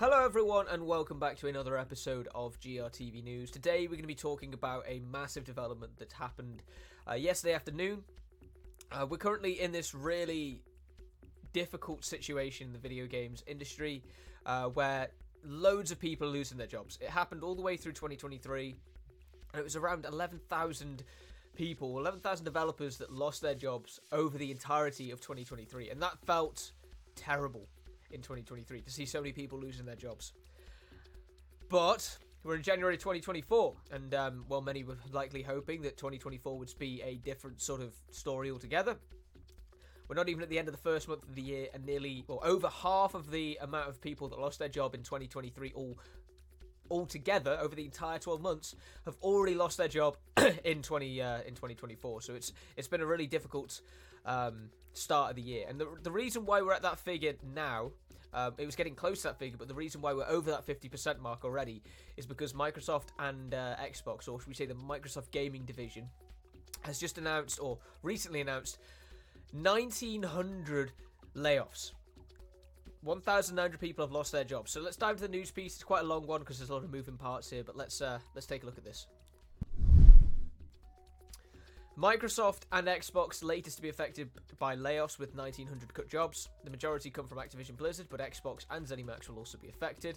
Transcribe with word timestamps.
Hello, 0.00 0.24
everyone, 0.24 0.66
and 0.68 0.86
welcome 0.86 1.18
back 1.18 1.38
to 1.38 1.48
another 1.48 1.76
episode 1.76 2.28
of 2.32 2.60
GRTV 2.60 3.24
News. 3.24 3.50
Today, 3.50 3.80
we're 3.88 3.96
going 3.96 4.02
to 4.02 4.06
be 4.06 4.14
talking 4.14 4.54
about 4.54 4.84
a 4.86 5.00
massive 5.00 5.42
development 5.42 5.98
that 5.98 6.12
happened 6.12 6.62
uh, 7.10 7.14
yesterday 7.14 7.52
afternoon. 7.52 8.04
Uh, 8.92 9.06
we're 9.10 9.16
currently 9.16 9.60
in 9.60 9.72
this 9.72 9.94
really 9.94 10.62
difficult 11.52 12.04
situation 12.04 12.68
in 12.68 12.72
the 12.72 12.78
video 12.78 13.08
games 13.08 13.42
industry 13.48 14.04
uh, 14.46 14.66
where 14.66 15.08
loads 15.42 15.90
of 15.90 15.98
people 15.98 16.28
are 16.28 16.30
losing 16.30 16.58
their 16.58 16.68
jobs. 16.68 16.96
It 17.00 17.10
happened 17.10 17.42
all 17.42 17.56
the 17.56 17.62
way 17.62 17.76
through 17.76 17.94
2023, 17.94 18.76
and 19.52 19.60
it 19.60 19.64
was 19.64 19.74
around 19.74 20.04
11,000 20.04 21.02
people, 21.56 21.98
11,000 21.98 22.44
developers 22.44 22.98
that 22.98 23.12
lost 23.12 23.42
their 23.42 23.56
jobs 23.56 23.98
over 24.12 24.38
the 24.38 24.52
entirety 24.52 25.10
of 25.10 25.20
2023, 25.20 25.90
and 25.90 26.00
that 26.00 26.24
felt 26.24 26.70
terrible 27.16 27.68
in 28.10 28.20
2023 28.20 28.80
to 28.82 28.90
see 28.90 29.06
so 29.06 29.20
many 29.20 29.32
people 29.32 29.58
losing 29.58 29.86
their 29.86 29.96
jobs. 29.96 30.32
But 31.68 32.16
we're 32.44 32.56
in 32.56 32.62
January 32.62 32.96
2024, 32.96 33.74
and 33.92 34.14
um, 34.14 34.44
well, 34.48 34.60
many 34.60 34.84
were 34.84 34.96
likely 35.12 35.42
hoping 35.42 35.82
that 35.82 35.96
2024 35.96 36.58
would 36.58 36.72
be 36.78 37.02
a 37.02 37.16
different 37.16 37.60
sort 37.60 37.80
of 37.80 37.92
story 38.10 38.50
altogether. 38.50 38.96
We're 40.08 40.14
not 40.14 40.30
even 40.30 40.42
at 40.42 40.48
the 40.48 40.58
end 40.58 40.68
of 40.68 40.72
the 40.72 40.80
first 40.80 41.08
month 41.08 41.24
of 41.24 41.34
the 41.34 41.42
year, 41.42 41.68
and 41.74 41.84
nearly, 41.84 42.24
well, 42.26 42.40
over 42.42 42.68
half 42.68 43.14
of 43.14 43.30
the 43.30 43.58
amount 43.60 43.90
of 43.90 44.00
people 44.00 44.28
that 44.28 44.38
lost 44.38 44.58
their 44.58 44.68
job 44.68 44.94
in 44.94 45.02
2023 45.02 45.72
all 45.74 45.98
altogether 46.90 47.58
over 47.60 47.74
the 47.74 47.84
entire 47.84 48.18
12 48.18 48.40
months 48.40 48.74
have 49.04 49.16
already 49.22 49.54
lost 49.54 49.78
their 49.78 49.88
job 49.88 50.16
in 50.64 50.82
20 50.82 51.22
uh, 51.22 51.38
in 51.46 51.54
2024 51.54 52.22
so 52.22 52.34
it's 52.34 52.52
it's 52.76 52.88
been 52.88 53.00
a 53.00 53.06
really 53.06 53.26
difficult 53.26 53.80
um, 54.26 54.70
start 54.92 55.30
of 55.30 55.36
the 55.36 55.42
year. 55.42 55.64
And 55.68 55.80
the, 55.80 55.88
the 56.02 56.10
reason 56.10 56.44
why 56.44 56.62
we're 56.62 56.72
at 56.72 56.82
that 56.82 56.98
figure 56.98 57.34
now 57.54 57.92
um, 58.34 58.52
it 58.58 58.66
was 58.66 58.76
getting 58.76 58.94
close 58.94 59.22
to 59.22 59.28
that 59.28 59.38
figure 59.38 59.56
but 59.58 59.68
the 59.68 59.74
reason 59.74 60.02
why 60.02 60.12
we're 60.12 60.28
over 60.28 60.50
that 60.50 60.66
50% 60.66 61.18
mark 61.20 61.44
already 61.44 61.82
is 62.16 62.26
because 62.26 62.52
Microsoft 62.52 63.08
and 63.18 63.54
uh, 63.54 63.76
Xbox 63.76 64.28
or 64.28 64.38
should 64.38 64.48
we 64.48 64.54
say 64.54 64.66
the 64.66 64.74
Microsoft 64.74 65.30
gaming 65.30 65.64
division 65.64 66.08
has 66.82 66.98
just 66.98 67.16
announced 67.16 67.58
or 67.58 67.78
recently 68.02 68.42
announced 68.42 68.78
1900 69.52 70.92
layoffs 71.34 71.92
1,900 73.02 73.80
people 73.80 74.04
have 74.04 74.12
lost 74.12 74.32
their 74.32 74.44
jobs. 74.44 74.72
So 74.72 74.80
let's 74.80 74.96
dive 74.96 75.12
into 75.12 75.22
the 75.22 75.28
news 75.28 75.50
piece. 75.50 75.74
It's 75.74 75.84
quite 75.84 76.02
a 76.02 76.06
long 76.06 76.26
one 76.26 76.40
because 76.40 76.58
there's 76.58 76.70
a 76.70 76.74
lot 76.74 76.84
of 76.84 76.92
moving 76.92 77.16
parts 77.16 77.48
here, 77.48 77.62
but 77.64 77.76
let's 77.76 78.00
uh, 78.00 78.18
let's 78.34 78.46
take 78.46 78.62
a 78.62 78.66
look 78.66 78.78
at 78.78 78.84
this. 78.84 79.06
Microsoft 81.98 82.62
and 82.70 82.86
Xbox 82.86 83.42
latest 83.42 83.76
to 83.76 83.82
be 83.82 83.88
affected 83.88 84.30
by 84.60 84.76
layoffs 84.76 85.18
with 85.18 85.34
1,900 85.34 85.92
cut 85.92 86.08
jobs. 86.08 86.48
The 86.62 86.70
majority 86.70 87.10
come 87.10 87.26
from 87.26 87.38
Activision 87.38 87.76
Blizzard, 87.76 88.06
but 88.08 88.20
Xbox 88.20 88.66
and 88.70 88.86
ZeniMax 88.86 89.28
will 89.28 89.38
also 89.38 89.58
be 89.58 89.68
affected. 89.68 90.16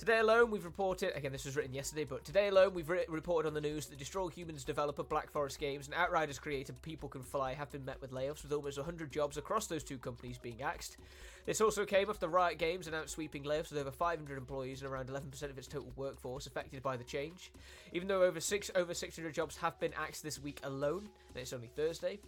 Today 0.00 0.20
alone, 0.20 0.50
we've 0.50 0.64
reported 0.64 1.14
again. 1.14 1.30
This 1.30 1.44
was 1.44 1.56
written 1.56 1.74
yesterday, 1.74 2.04
but 2.04 2.24
today 2.24 2.48
alone, 2.48 2.72
we've 2.72 2.88
re- 2.88 3.04
reported 3.06 3.46
on 3.46 3.52
the 3.52 3.60
news 3.60 3.84
that 3.84 3.98
Destroy 3.98 4.28
Humans 4.28 4.64
developer 4.64 5.02
Black 5.02 5.30
Forest 5.30 5.60
Games 5.60 5.84
and 5.84 5.94
Outriders 5.94 6.38
creator 6.38 6.72
People 6.72 7.06
Can 7.06 7.20
Fly 7.20 7.52
have 7.52 7.70
been 7.70 7.84
met 7.84 8.00
with 8.00 8.10
layoffs, 8.10 8.42
with 8.42 8.50
almost 8.50 8.78
100 8.78 9.12
jobs 9.12 9.36
across 9.36 9.66
those 9.66 9.84
two 9.84 9.98
companies 9.98 10.38
being 10.38 10.62
axed. 10.62 10.96
This 11.44 11.60
also 11.60 11.84
came 11.84 12.08
after 12.08 12.28
Riot 12.28 12.56
Games 12.56 12.86
announced 12.86 13.12
sweeping 13.12 13.44
layoffs 13.44 13.70
with 13.70 13.78
over 13.78 13.90
500 13.90 14.38
employees 14.38 14.80
and 14.80 14.90
around 14.90 15.10
11% 15.10 15.42
of 15.50 15.58
its 15.58 15.66
total 15.66 15.92
workforce 15.96 16.46
affected 16.46 16.82
by 16.82 16.96
the 16.96 17.04
change. 17.04 17.52
Even 17.92 18.08
though 18.08 18.22
over 18.22 18.40
six 18.40 18.70
over 18.74 18.94
600 18.94 19.34
jobs 19.34 19.58
have 19.58 19.78
been 19.80 19.92
axed 19.92 20.22
this 20.22 20.40
week 20.40 20.60
alone, 20.62 21.10
and 21.28 21.36
it's 21.36 21.52
only 21.52 21.68
Thursday, 21.76 22.18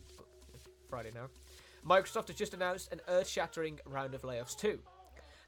Friday 0.91 1.11
now. 1.14 1.29
Microsoft 1.89 2.27
has 2.27 2.36
just 2.36 2.53
announced 2.53 2.92
an 2.92 3.01
earth-shattering 3.09 3.81
round 3.86 4.14
of 4.14 4.20
layoffs 4.20 4.55
too. 4.55 4.79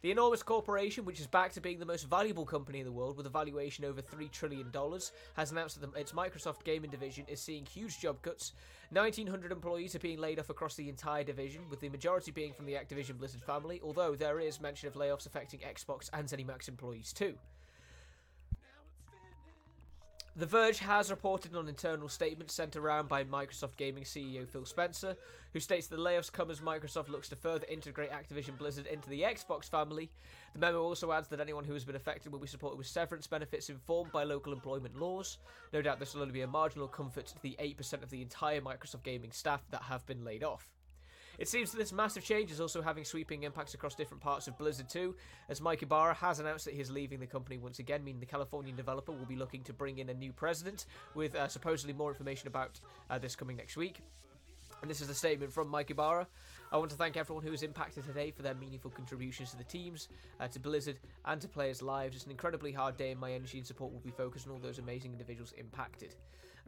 The 0.04 0.10
enormous 0.10 0.42
corporation, 0.42 1.06
which 1.06 1.18
is 1.18 1.26
back 1.26 1.52
to 1.54 1.62
being 1.62 1.78
the 1.78 1.86
most 1.86 2.10
valuable 2.10 2.44
company 2.44 2.78
in 2.78 2.84
the 2.84 2.92
world 2.92 3.16
with 3.16 3.24
a 3.24 3.30
valuation 3.30 3.86
over 3.86 4.02
$3 4.02 4.30
trillion, 4.30 4.70
has 5.32 5.50
announced 5.50 5.80
that 5.80 5.96
its 5.96 6.12
Microsoft 6.12 6.62
gaming 6.62 6.90
division 6.90 7.24
is 7.26 7.40
seeing 7.40 7.64
huge 7.64 8.00
job 8.00 8.20
cuts. 8.20 8.52
1,900 8.90 9.50
employees 9.50 9.94
are 9.94 10.00
being 10.00 10.18
laid 10.18 10.38
off 10.38 10.50
across 10.50 10.74
the 10.74 10.90
entire 10.90 11.24
division, 11.24 11.62
with 11.70 11.80
the 11.80 11.88
majority 11.88 12.30
being 12.30 12.52
from 12.52 12.66
the 12.66 12.74
Activision 12.74 13.16
Blizzard 13.16 13.42
family, 13.42 13.80
although 13.82 14.14
there 14.14 14.40
is 14.40 14.60
mention 14.60 14.88
of 14.88 14.94
layoffs 14.94 15.24
affecting 15.24 15.60
Xbox 15.60 16.10
and 16.12 16.28
ZeniMax 16.28 16.68
employees 16.68 17.10
too. 17.10 17.38
The 20.36 20.46
Verge 20.46 20.80
has 20.80 21.12
reported 21.12 21.54
on 21.54 21.68
internal 21.68 22.08
statements 22.08 22.54
sent 22.54 22.74
around 22.74 23.06
by 23.08 23.22
Microsoft 23.22 23.76
Gaming 23.76 24.02
CEO 24.02 24.48
Phil 24.48 24.64
Spencer, 24.64 25.16
who 25.52 25.60
states 25.60 25.86
the 25.86 25.94
layoffs 25.94 26.32
come 26.32 26.50
as 26.50 26.58
Microsoft 26.58 27.08
looks 27.08 27.28
to 27.28 27.36
further 27.36 27.66
integrate 27.68 28.10
Activision 28.10 28.58
Blizzard 28.58 28.88
into 28.88 29.08
the 29.08 29.20
Xbox 29.20 29.70
family. 29.70 30.10
The 30.52 30.58
memo 30.58 30.82
also 30.82 31.12
adds 31.12 31.28
that 31.28 31.38
anyone 31.38 31.62
who 31.62 31.74
has 31.74 31.84
been 31.84 31.94
affected 31.94 32.32
will 32.32 32.40
be 32.40 32.48
supported 32.48 32.78
with 32.78 32.88
severance 32.88 33.28
benefits 33.28 33.70
informed 33.70 34.10
by 34.10 34.24
local 34.24 34.52
employment 34.52 34.98
laws. 34.98 35.38
No 35.72 35.80
doubt 35.80 36.00
this 36.00 36.14
will 36.14 36.22
only 36.22 36.34
be 36.34 36.42
a 36.42 36.48
marginal 36.48 36.88
comfort 36.88 37.26
to 37.26 37.40
the 37.42 37.56
8% 37.60 38.02
of 38.02 38.10
the 38.10 38.20
entire 38.20 38.60
Microsoft 38.60 39.04
Gaming 39.04 39.30
staff 39.30 39.62
that 39.70 39.82
have 39.82 40.04
been 40.04 40.24
laid 40.24 40.42
off. 40.42 40.68
It 41.38 41.48
seems 41.48 41.72
that 41.72 41.78
this 41.78 41.92
massive 41.92 42.24
change 42.24 42.50
is 42.50 42.60
also 42.60 42.80
having 42.82 43.04
sweeping 43.04 43.42
impacts 43.42 43.74
across 43.74 43.94
different 43.94 44.22
parts 44.22 44.46
of 44.46 44.56
Blizzard 44.56 44.88
too, 44.88 45.14
as 45.48 45.60
Mike 45.60 45.82
Ybarra 45.82 46.14
has 46.14 46.38
announced 46.38 46.64
that 46.66 46.74
he's 46.74 46.90
leaving 46.90 47.20
the 47.20 47.26
company 47.26 47.58
once 47.58 47.78
again, 47.78 48.04
meaning 48.04 48.20
the 48.20 48.26
Californian 48.26 48.76
developer 48.76 49.12
will 49.12 49.26
be 49.26 49.36
looking 49.36 49.62
to 49.64 49.72
bring 49.72 49.98
in 49.98 50.10
a 50.10 50.14
new 50.14 50.32
president, 50.32 50.86
with 51.14 51.34
uh, 51.34 51.48
supposedly 51.48 51.92
more 51.92 52.10
information 52.10 52.48
about 52.48 52.80
uh, 53.10 53.18
this 53.18 53.34
coming 53.34 53.56
next 53.56 53.76
week. 53.76 54.00
And 54.84 54.90
this 54.90 55.00
is 55.00 55.08
a 55.08 55.14
statement 55.14 55.50
from 55.50 55.70
Mike 55.70 55.90
Ybarra. 55.90 56.26
I 56.70 56.76
want 56.76 56.90
to 56.90 56.96
thank 56.98 57.16
everyone 57.16 57.42
who 57.42 57.50
was 57.50 57.62
impacted 57.62 58.04
today 58.04 58.30
for 58.30 58.42
their 58.42 58.52
meaningful 58.52 58.90
contributions 58.90 59.50
to 59.52 59.56
the 59.56 59.64
teams, 59.64 60.10
uh, 60.40 60.48
to 60.48 60.60
Blizzard, 60.60 60.98
and 61.24 61.40
to 61.40 61.48
players' 61.48 61.80
lives. 61.80 62.16
It's 62.16 62.26
an 62.26 62.30
incredibly 62.30 62.70
hard 62.70 62.98
day, 62.98 63.10
and 63.10 63.18
my 63.18 63.32
energy 63.32 63.56
and 63.56 63.66
support 63.66 63.94
will 63.94 64.00
be 64.00 64.10
focused 64.10 64.46
on 64.46 64.52
all 64.52 64.58
those 64.58 64.78
amazing 64.78 65.12
individuals 65.12 65.54
impacted. 65.56 66.16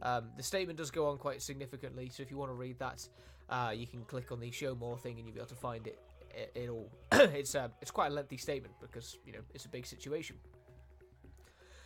Um, 0.01 0.31
the 0.35 0.41
statement 0.41 0.79
does 0.79 0.89
go 0.89 1.05
on 1.05 1.19
quite 1.19 1.43
significantly, 1.43 2.09
so 2.11 2.23
if 2.23 2.31
you 2.31 2.37
want 2.37 2.49
to 2.49 2.55
read 2.55 2.79
that, 2.79 3.07
uh, 3.51 3.71
you 3.75 3.85
can 3.85 4.03
click 4.05 4.31
on 4.31 4.39
the 4.39 4.49
show 4.49 4.73
more 4.73 4.97
thing 4.97 5.19
and 5.19 5.27
you'll 5.27 5.35
be 5.35 5.39
able 5.39 5.49
to 5.49 5.53
find 5.53 5.85
it. 5.85 5.99
It, 6.31 6.51
it 6.55 6.69
all. 6.69 6.89
it's 7.11 7.53
uh, 7.53 7.67
it's 7.83 7.91
quite 7.91 8.07
a 8.07 8.15
lengthy 8.15 8.37
statement 8.37 8.73
because 8.81 9.19
you 9.27 9.31
know 9.31 9.41
it's 9.53 9.65
a 9.65 9.69
big 9.69 9.85
situation. 9.85 10.37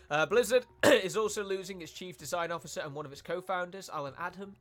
Uh, 0.10 0.26
Blizzard 0.26 0.66
is 0.86 1.18
also 1.18 1.44
losing 1.44 1.82
its 1.82 1.92
chief 1.92 2.18
design 2.18 2.54
officer 2.54 2.80
and 2.80 2.94
one 2.94 3.06
of 3.06 3.12
its 3.12 3.22
co-founders, 3.22 3.90
Allen 3.92 4.14
Adham. 4.14 4.54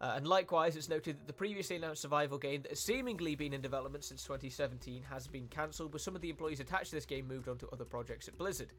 Uh, 0.00 0.14
and 0.16 0.26
likewise, 0.26 0.76
it's 0.76 0.88
noted 0.88 1.18
that 1.18 1.26
the 1.26 1.32
previously 1.32 1.76
announced 1.76 2.00
survival 2.00 2.38
game 2.38 2.62
that 2.62 2.70
has 2.70 2.80
seemingly 2.80 3.34
been 3.34 3.52
in 3.52 3.60
development 3.60 4.02
since 4.02 4.22
2017 4.22 5.02
has 5.10 5.26
been 5.26 5.46
cancelled, 5.48 5.92
with 5.92 6.00
some 6.00 6.16
of 6.16 6.22
the 6.22 6.30
employees 6.30 6.60
attached 6.60 6.90
to 6.90 6.96
this 6.96 7.04
game 7.04 7.28
moved 7.28 7.48
on 7.48 7.58
to 7.58 7.68
other 7.70 7.84
projects 7.84 8.26
at 8.26 8.38
Blizzard. 8.38 8.72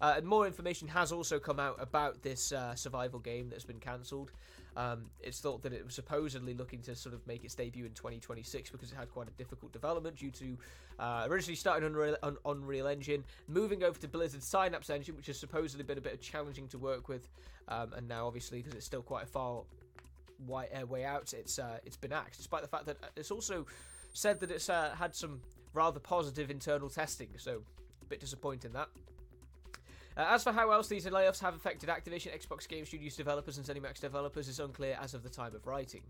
Uh, 0.00 0.14
and 0.16 0.26
more 0.26 0.46
information 0.46 0.88
has 0.88 1.12
also 1.12 1.38
come 1.38 1.60
out 1.60 1.76
about 1.80 2.22
this 2.22 2.52
uh, 2.52 2.74
survival 2.74 3.18
game 3.18 3.48
that's 3.48 3.64
been 3.64 3.78
cancelled. 3.78 4.30
Um, 4.76 5.06
it's 5.20 5.40
thought 5.40 5.62
that 5.64 5.72
it 5.72 5.84
was 5.84 5.94
supposedly 5.94 6.54
looking 6.54 6.80
to 6.82 6.94
sort 6.94 7.14
of 7.14 7.26
make 7.26 7.44
its 7.44 7.54
debut 7.54 7.84
in 7.84 7.92
2026 7.92 8.70
because 8.70 8.90
it 8.90 8.96
had 8.96 9.10
quite 9.10 9.28
a 9.28 9.32
difficult 9.32 9.72
development 9.72 10.16
due 10.16 10.30
to 10.30 10.58
uh, 10.98 11.26
originally 11.28 11.56
starting 11.56 11.84
on 11.84 11.90
Unreal, 11.92 12.16
Unreal 12.46 12.86
Engine, 12.86 13.22
moving 13.48 13.82
over 13.84 13.98
to 13.98 14.08
Blizzard's 14.08 14.46
Synapse 14.46 14.90
engine, 14.90 15.14
which 15.14 15.26
has 15.26 15.38
supposedly 15.38 15.84
been 15.84 15.98
a 15.98 16.00
bit 16.00 16.20
challenging 16.20 16.68
to 16.68 16.78
work 16.78 17.08
with, 17.08 17.28
um, 17.68 17.92
and 17.94 18.08
now 18.08 18.26
obviously 18.26 18.58
because 18.58 18.74
it's 18.74 18.86
still 18.86 19.02
quite 19.02 19.24
a 19.24 19.26
far 19.26 19.62
way, 20.46 20.68
uh, 20.74 20.86
way 20.86 21.04
out, 21.04 21.32
it's 21.32 21.58
uh, 21.58 21.78
it's 21.84 21.96
been 21.96 22.12
axed. 22.12 22.38
Despite 22.38 22.62
the 22.62 22.68
fact 22.68 22.86
that 22.86 22.98
it's 23.16 23.30
also 23.30 23.66
said 24.12 24.40
that 24.40 24.50
it's 24.50 24.68
uh, 24.68 24.94
had 24.98 25.14
some 25.14 25.40
rather 25.72 26.00
positive 26.00 26.50
internal 26.50 26.88
testing, 26.88 27.28
so 27.38 27.62
a 28.02 28.04
bit 28.06 28.20
disappointing 28.20 28.72
that. 28.72 28.88
Uh, 30.16 30.26
as 30.28 30.44
for 30.44 30.52
how 30.52 30.70
else 30.70 30.88
these 30.88 31.06
layoffs 31.06 31.40
have 31.40 31.54
affected 31.54 31.88
Activision, 31.88 32.36
Xbox 32.36 32.68
Game 32.68 32.84
Studios 32.84 33.16
developers, 33.16 33.56
and 33.56 33.66
ZeniMax 33.66 34.00
developers 34.00 34.48
is 34.48 34.60
unclear 34.60 34.98
as 35.00 35.14
of 35.14 35.22
the 35.22 35.30
time 35.30 35.54
of 35.54 35.66
writing. 35.66 36.02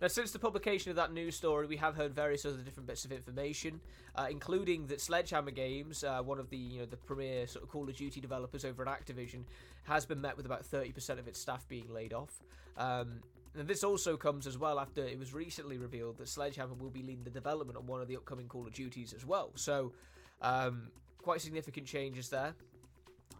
Now, 0.00 0.08
since 0.08 0.30
the 0.30 0.38
publication 0.38 0.90
of 0.90 0.96
that 0.96 1.12
news 1.12 1.36
story, 1.36 1.66
we 1.66 1.78
have 1.78 1.96
heard 1.96 2.14
various 2.14 2.44
other 2.44 2.58
different 2.58 2.86
bits 2.86 3.06
of 3.06 3.12
information, 3.12 3.80
uh, 4.14 4.26
including 4.30 4.86
that 4.88 5.00
Sledgehammer 5.00 5.52
Games, 5.52 6.04
uh, 6.04 6.20
one 6.22 6.38
of 6.38 6.50
the 6.50 6.56
you 6.56 6.80
know 6.80 6.86
the 6.86 6.98
premier 6.98 7.46
sort 7.46 7.64
of 7.64 7.70
Call 7.70 7.88
of 7.88 7.96
Duty 7.96 8.20
developers 8.20 8.64
over 8.66 8.86
at 8.86 8.88
Activision, 8.88 9.44
has 9.84 10.04
been 10.04 10.20
met 10.20 10.36
with 10.36 10.44
about 10.44 10.64
30% 10.64 11.18
of 11.18 11.26
its 11.26 11.40
staff 11.40 11.66
being 11.68 11.88
laid 11.92 12.12
off. 12.12 12.42
Um, 12.76 13.20
and 13.58 13.66
this 13.66 13.82
also 13.82 14.18
comes 14.18 14.46
as 14.46 14.58
well 14.58 14.78
after 14.78 15.02
it 15.02 15.18
was 15.18 15.32
recently 15.32 15.78
revealed 15.78 16.18
that 16.18 16.28
Sledgehammer 16.28 16.74
will 16.74 16.90
be 16.90 17.02
leading 17.02 17.24
the 17.24 17.30
development 17.30 17.78
on 17.78 17.86
one 17.86 18.02
of 18.02 18.08
the 18.08 18.16
upcoming 18.16 18.48
Call 18.48 18.66
of 18.66 18.74
Duties 18.74 19.14
as 19.14 19.24
well. 19.24 19.50
So, 19.54 19.92
um, 20.42 20.88
quite 21.22 21.40
significant 21.40 21.86
changes 21.86 22.28
there. 22.28 22.54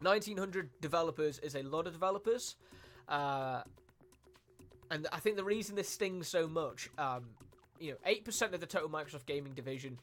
1900 0.00 0.70
developers 0.80 1.38
is 1.40 1.54
a 1.54 1.62
lot 1.62 1.86
of 1.86 1.92
developers. 1.92 2.56
Uh, 3.08 3.62
and 4.90 5.06
I 5.12 5.18
think 5.18 5.36
the 5.36 5.44
reason 5.44 5.74
this 5.74 5.88
stings 5.88 6.28
so 6.28 6.46
much, 6.46 6.88
um, 6.98 7.24
you 7.78 7.92
know, 7.92 7.96
8% 8.06 8.52
of 8.52 8.60
the 8.60 8.66
total 8.66 8.88
Microsoft 8.88 9.26
gaming 9.26 9.52
division, 9.52 9.98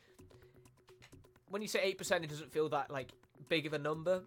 when 1.49 1.61
you 1.61 1.67
say 1.67 1.93
8%, 1.93 2.23
it 2.23 2.29
doesn't 2.29 2.51
feel 2.51 2.69
that, 2.69 2.91
like, 2.91 3.11
big 3.49 3.65
of 3.65 3.73
a 3.73 3.79
number. 3.79 4.23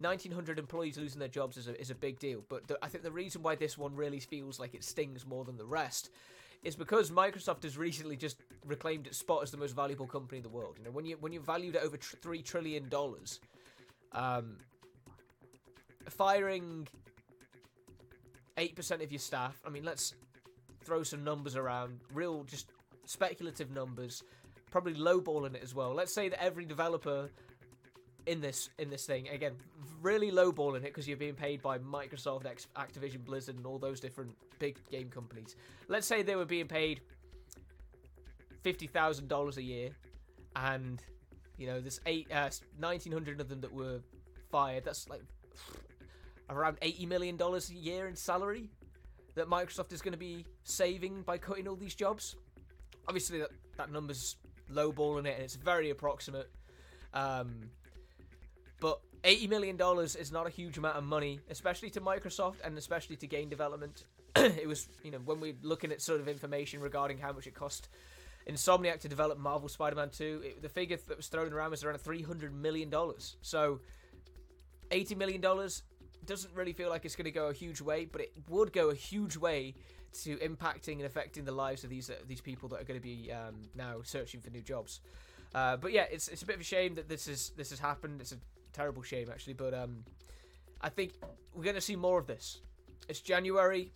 1900 0.00 0.58
employees 0.58 0.98
losing 0.98 1.18
their 1.18 1.28
jobs 1.28 1.56
is 1.56 1.68
a, 1.68 1.80
is 1.80 1.90
a 1.90 1.94
big 1.94 2.18
deal, 2.18 2.42
but 2.48 2.66
the, 2.66 2.76
I 2.82 2.88
think 2.88 3.04
the 3.04 3.12
reason 3.12 3.42
why 3.42 3.54
this 3.54 3.78
one 3.78 3.94
really 3.94 4.18
feels 4.18 4.58
like 4.58 4.74
it 4.74 4.82
stings 4.82 5.24
more 5.24 5.44
than 5.44 5.56
the 5.56 5.64
rest 5.64 6.10
is 6.64 6.76
because 6.76 7.10
Microsoft 7.10 7.62
has 7.64 7.76
recently 7.76 8.16
just 8.16 8.42
reclaimed 8.66 9.06
its 9.06 9.18
spot 9.18 9.42
as 9.42 9.50
the 9.50 9.56
most 9.56 9.74
valuable 9.74 10.06
company 10.06 10.38
in 10.38 10.42
the 10.42 10.48
world. 10.48 10.76
You 10.78 10.84
know, 10.84 10.90
when 10.90 11.04
you 11.04 11.16
when 11.20 11.32
you're 11.32 11.42
valued 11.42 11.76
at 11.76 11.82
over 11.82 11.96
tr- 11.96 12.16
three 12.16 12.42
trillion 12.42 12.88
dollars, 12.88 13.40
um, 14.12 14.58
firing 16.08 16.86
eight 18.56 18.76
percent 18.76 19.02
of 19.02 19.10
your 19.10 19.18
staff. 19.18 19.60
I 19.64 19.70
mean, 19.70 19.84
let's 19.84 20.14
throw 20.84 21.02
some 21.02 21.24
numbers 21.24 21.56
around, 21.56 22.00
real 22.12 22.44
just 22.44 22.70
speculative 23.04 23.70
numbers, 23.70 24.22
probably 24.70 24.94
lowballing 24.94 25.54
it 25.54 25.62
as 25.62 25.74
well. 25.74 25.94
Let's 25.94 26.12
say 26.12 26.28
that 26.28 26.42
every 26.42 26.64
developer 26.64 27.30
in 28.26 28.40
this 28.40 28.70
in 28.78 28.88
this 28.90 29.06
thing 29.06 29.28
again, 29.28 29.52
really 30.00 30.30
lowballing 30.30 30.78
it 30.78 30.84
because 30.84 31.08
you're 31.08 31.16
being 31.16 31.34
paid 31.34 31.62
by 31.62 31.78
Microsoft, 31.78 32.44
Activision, 32.76 33.24
Blizzard, 33.24 33.56
and 33.56 33.66
all 33.66 33.78
those 33.78 34.00
different 34.00 34.32
big 34.58 34.78
game 34.90 35.08
companies. 35.08 35.56
Let's 35.88 36.06
say 36.06 36.22
they 36.22 36.36
were 36.36 36.44
being 36.44 36.68
paid 36.68 37.00
fifty 38.62 38.86
thousand 38.86 39.28
dollars 39.28 39.56
a 39.56 39.62
year, 39.62 39.90
and 40.56 41.02
you 41.58 41.66
know 41.66 41.80
there's 41.80 42.00
eight 42.06 42.30
uh, 42.32 42.50
nineteen 42.78 43.12
hundred 43.12 43.40
of 43.40 43.48
them 43.48 43.60
that 43.60 43.72
were 43.72 44.00
fired. 44.50 44.84
That's 44.84 45.08
like 45.08 45.22
around 46.56 46.78
eighty 46.82 47.06
million 47.06 47.36
dollars 47.36 47.70
a 47.70 47.74
year 47.74 48.06
in 48.06 48.16
salary 48.16 48.70
that 49.34 49.48
Microsoft 49.48 49.92
is 49.92 50.02
going 50.02 50.12
to 50.12 50.18
be 50.18 50.44
saving 50.64 51.22
by 51.22 51.38
cutting 51.38 51.66
all 51.66 51.76
these 51.76 51.94
jobs. 51.94 52.36
Obviously, 53.08 53.38
that 53.38 53.50
that 53.76 53.90
number's 53.90 54.36
lowballing 54.70 55.26
it, 55.26 55.34
and 55.34 55.42
it's 55.42 55.56
very 55.56 55.90
approximate. 55.90 56.50
Um, 57.14 57.70
but 58.80 59.00
eighty 59.24 59.46
million 59.46 59.76
dollars 59.76 60.16
is 60.16 60.32
not 60.32 60.46
a 60.46 60.50
huge 60.50 60.78
amount 60.78 60.96
of 60.96 61.04
money, 61.04 61.40
especially 61.50 61.90
to 61.90 62.00
Microsoft 62.00 62.56
and 62.64 62.76
especially 62.78 63.16
to 63.16 63.26
game 63.26 63.48
development. 63.48 64.04
it 64.36 64.66
was, 64.66 64.88
you 65.02 65.10
know, 65.10 65.18
when 65.24 65.40
we're 65.40 65.54
looking 65.62 65.92
at 65.92 66.00
sort 66.00 66.20
of 66.20 66.28
information 66.28 66.80
regarding 66.80 67.18
how 67.18 67.32
much 67.32 67.46
it 67.46 67.54
cost 67.54 67.88
Insomniac 68.48 69.00
to 69.00 69.08
develop 69.08 69.38
Marvel 69.38 69.68
Spider-Man 69.68 70.10
2, 70.10 70.42
it, 70.44 70.62
the 70.62 70.68
figure 70.68 70.96
that 71.08 71.16
was 71.16 71.28
thrown 71.28 71.52
around 71.52 71.70
was 71.70 71.84
around 71.84 71.98
three 71.98 72.22
hundred 72.22 72.54
million 72.54 72.90
dollars. 72.90 73.36
So, 73.42 73.80
eighty 74.90 75.14
million 75.14 75.40
dollars 75.40 75.82
doesn't 76.26 76.54
really 76.54 76.72
feel 76.72 76.88
like 76.88 77.04
it's 77.04 77.16
going 77.16 77.24
to 77.24 77.30
go 77.30 77.48
a 77.48 77.52
huge 77.52 77.80
way, 77.80 78.04
but 78.04 78.20
it 78.20 78.32
would 78.48 78.72
go 78.72 78.90
a 78.90 78.94
huge 78.94 79.36
way 79.36 79.74
to 80.22 80.36
impacting 80.38 80.94
and 80.94 81.04
affecting 81.04 81.44
the 81.44 81.52
lives 81.52 81.84
of 81.84 81.90
these 81.90 82.10
uh, 82.10 82.14
these 82.26 82.40
people 82.40 82.68
that 82.68 82.80
are 82.80 82.84
going 82.84 83.00
to 83.00 83.02
be 83.02 83.32
um, 83.32 83.62
now 83.74 83.96
searching 84.02 84.40
for 84.40 84.50
new 84.50 84.62
jobs. 84.62 85.00
Uh, 85.54 85.76
but 85.76 85.92
yeah, 85.92 86.04
it's 86.10 86.28
it's 86.28 86.42
a 86.42 86.46
bit 86.46 86.56
of 86.56 86.60
a 86.60 86.64
shame 86.64 86.94
that 86.94 87.08
this 87.08 87.28
is 87.28 87.52
this 87.56 87.70
has 87.70 87.78
happened. 87.78 88.20
It's 88.20 88.32
a 88.32 88.38
terrible 88.72 89.02
shame 89.02 89.28
actually, 89.30 89.54
but 89.54 89.74
um, 89.74 90.04
I 90.80 90.88
think 90.88 91.12
we're 91.54 91.64
going 91.64 91.74
to 91.76 91.80
see 91.80 91.96
more 91.96 92.18
of 92.18 92.26
this. 92.26 92.60
It's 93.08 93.20
January. 93.20 93.92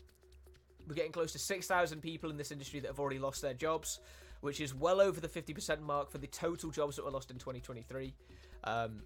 We're 0.87 0.95
getting 0.95 1.13
close 1.13 1.33
to 1.33 1.39
6,000 1.39 2.01
people 2.01 2.31
in 2.31 2.37
this 2.37 2.53
industry 2.53 2.79
that 2.81 2.89
have 2.89 3.01
already 3.01 3.19
lost 3.19 3.43
their 3.43 3.55
jobs, 3.55 3.99
which 4.41 4.61
is 4.61 4.73
well 4.73 5.01
over 5.01 5.21
the 5.21 5.29
50% 5.29 5.81
mark 5.81 6.11
for 6.11 6.19
the 6.19 6.29
total 6.29 6.71
jobs 6.71 6.95
that 6.97 7.05
were 7.05 7.11
lost 7.11 7.31
in 7.31 7.39
2023. 7.39 8.15
Um, 8.63 9.03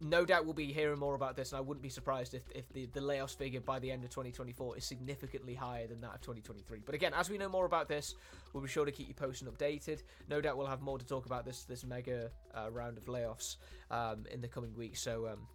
no 0.00 0.24
doubt 0.24 0.44
we'll 0.44 0.54
be 0.54 0.72
hearing 0.72 0.98
more 0.98 1.14
about 1.14 1.36
this, 1.36 1.52
and 1.52 1.58
I 1.58 1.60
wouldn't 1.60 1.82
be 1.82 1.88
surprised 1.88 2.34
if, 2.34 2.42
if 2.54 2.68
the, 2.72 2.86
the 2.92 3.00
layoffs 3.00 3.36
figure 3.36 3.60
by 3.60 3.78
the 3.78 3.90
end 3.90 4.04
of 4.04 4.10
2024 4.10 4.76
is 4.76 4.84
significantly 4.84 5.54
higher 5.54 5.86
than 5.86 6.00
that 6.02 6.14
of 6.14 6.20
2023. 6.20 6.80
But 6.84 6.94
again, 6.94 7.12
as 7.14 7.28
we 7.28 7.38
know 7.38 7.48
more 7.48 7.64
about 7.64 7.88
this, 7.88 8.14
we'll 8.52 8.62
be 8.62 8.68
sure 8.68 8.84
to 8.84 8.92
keep 8.92 9.08
you 9.08 9.14
posted 9.14 9.48
and 9.48 9.56
updated. 9.56 10.02
No 10.28 10.40
doubt 10.40 10.56
we'll 10.56 10.66
have 10.66 10.82
more 10.82 10.98
to 10.98 11.06
talk 11.06 11.26
about 11.26 11.44
this 11.44 11.64
this 11.64 11.84
mega 11.84 12.30
uh, 12.54 12.70
round 12.70 12.96
of 12.96 13.06
layoffs 13.06 13.56
um, 13.90 14.24
in 14.30 14.40
the 14.40 14.48
coming 14.48 14.74
weeks. 14.76 15.00
So 15.00 15.26
um, 15.26 15.46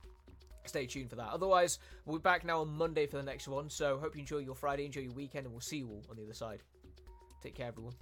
stay 0.65 0.85
tuned 0.85 1.09
for 1.09 1.15
that. 1.15 1.29
Otherwise, 1.29 1.79
we'll 2.05 2.17
be 2.17 2.21
back 2.21 2.43
now 2.43 2.61
on 2.61 2.69
Monday 2.69 3.07
for 3.07 3.17
the 3.17 3.23
next 3.23 3.47
one. 3.47 3.69
So 3.69 3.97
hope 3.97 4.15
you 4.15 4.21
enjoy 4.21 4.39
your 4.39 4.55
Friday, 4.55 4.85
enjoy 4.85 5.01
your 5.01 5.13
weekend, 5.13 5.45
and 5.45 5.53
we'll 5.53 5.61
see 5.61 5.77
you 5.77 5.87
all 5.87 6.03
on 6.09 6.17
the 6.17 6.23
other 6.23 6.33
side. 6.33 6.59
Take 7.41 7.55
care, 7.55 7.67
everyone. 7.67 7.93